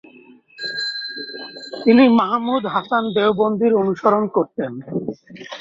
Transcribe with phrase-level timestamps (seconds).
[1.83, 4.71] তিনি মাহমুদ হাসান দেওবন্দির অনুসরণ করতেন।